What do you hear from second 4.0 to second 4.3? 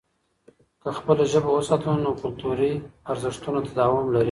لري.